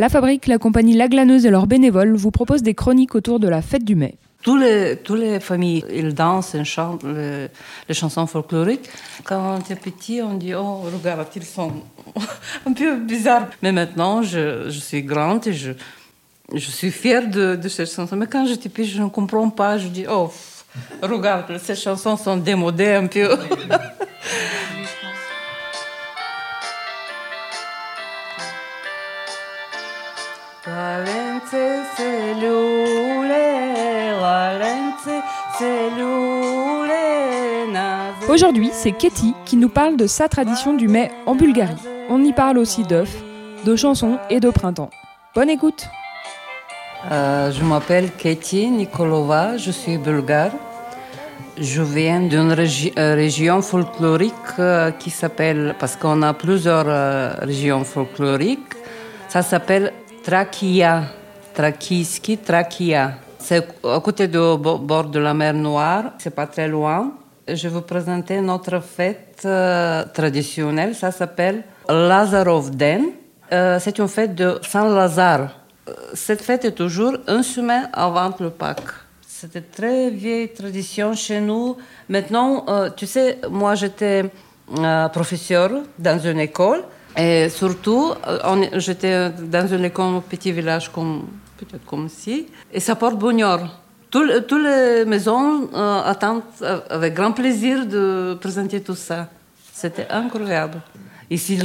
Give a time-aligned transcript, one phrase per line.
[0.00, 3.48] La Fabrique, la compagnie La Glaneuse et leurs bénévoles vous proposent des chroniques autour de
[3.48, 4.14] la fête du mai.
[4.44, 7.48] Tous les, tous les familles, ils dansent et chantent les,
[7.94, 8.88] chansons folkloriques.
[9.24, 11.72] Quand on était petit, on dit Oh, regarde, ils sont
[12.66, 13.48] un peu bizarres.
[13.60, 15.72] Mais maintenant, je, je suis grande et je,
[16.54, 18.14] je suis fière de, de cette chanson.
[18.14, 19.78] Mais quand j'étais petite, je ne comprends pas.
[19.78, 20.30] Je dis Oh,
[21.02, 23.36] regarde, ces chansons sont démodées un peu.
[38.28, 41.74] Aujourd'hui, c'est Katie qui nous parle de sa tradition du mai en Bulgarie.
[42.10, 43.16] On y parle aussi d'œufs,
[43.64, 44.90] de chansons et de printemps.
[45.34, 45.88] Bonne écoute
[47.10, 50.52] euh, Je m'appelle Katie Nikolova, je suis bulgare.
[51.56, 56.86] Je viens d'une euh, région folklorique euh, qui s'appelle, parce qu'on a plusieurs
[57.40, 58.74] régions folkloriques,
[59.28, 59.92] ça s'appelle
[60.28, 61.04] Trakia,
[61.54, 63.12] Trakiski, Trakia.
[63.38, 67.12] C'est à côté du bord de la mer Noire, c'est pas très loin
[67.48, 70.94] je vais vous présenter notre fête euh, traditionnelle.
[70.94, 73.06] Ça s'appelle Lazarov Den.
[73.52, 75.48] Euh, c'est une fête de Saint-Lazare.
[75.88, 78.92] Euh, cette fête est toujours un semaine avant le Pâques.
[79.42, 81.76] Une très vieille tradition chez nous.
[82.08, 82.66] Maintenant,
[82.96, 84.24] tu sais, moi j'étais
[85.12, 86.82] professeur dans une école
[87.16, 88.14] et surtout,
[88.74, 91.26] j'étais dans une école, un petit village comme
[91.58, 93.80] peut-être comme ici, et ça porte bonheur.
[94.10, 99.28] Toutes les maisons euh, attendent euh, avec grand plaisir de présenter tout ça.
[99.72, 100.80] C'était incroyable.
[101.30, 101.58] Et si,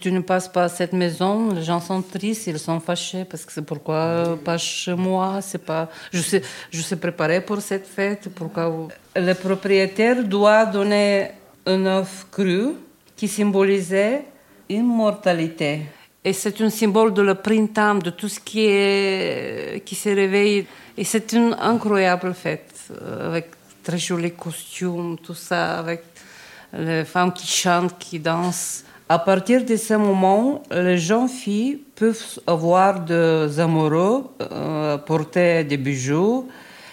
[0.00, 3.44] tu ne passes pas à cette maison, les gens sont tristes, ils sont fâchés parce
[3.44, 5.90] que c'est pourquoi pas chez moi, c'est pas.
[6.10, 8.30] Je sais, je sais préparer pour cette fête.
[8.34, 11.32] Pourquoi le propriétaire doit donner
[11.66, 12.72] un œuf cru
[13.14, 14.24] qui symbolisait
[14.68, 15.82] immortalité.
[16.24, 20.66] Et c'est un symbole de le printemps, de tout ce qui, est, qui se réveille.
[20.96, 23.50] Et c'est une incroyable fête, euh, avec
[23.82, 26.02] très jolis costumes, tout ça, avec
[26.72, 28.84] les femmes qui chantent, qui dansent.
[29.06, 35.76] À partir de ce moment, les jeunes filles peuvent avoir des amoureux, euh, porter des
[35.76, 36.48] bijoux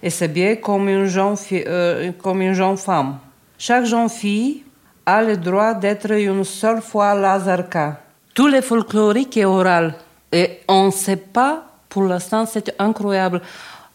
[0.00, 3.18] et s'habiller comme une jeune, fille, euh, comme une jeune femme.
[3.58, 4.62] Chaque jeune fille
[5.06, 8.00] a le droit d'être une seule fois Lazarka
[8.36, 9.94] tous les folkloriques et oral.
[10.30, 13.40] Et on ne sait pas, pour l'instant, c'est incroyable,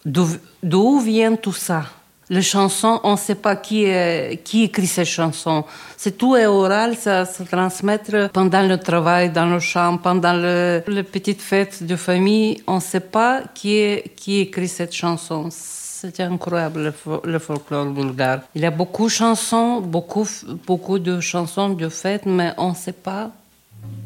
[0.04, 1.84] d'où vient tout ça.
[2.32, 5.66] Les chansons, on ne sait pas qui, écrit ces chansons.
[5.98, 8.00] C'est tout est oral, ça se transmet
[8.32, 12.64] pendant le travail, dans le champ, pendant le, les petites fêtes de famille.
[12.68, 15.50] On ne sait pas qui, écrit cette chanson.
[15.52, 16.94] C'est incroyable
[17.26, 18.40] le, folklore bulgare.
[18.56, 22.94] Il y a beaucoup de chansons, beaucoup de chansons de fêtes, mais on ne sait
[22.94, 23.30] pas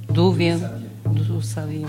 [0.10, 0.60] D'où vient
[1.06, 1.86] D'où ça vient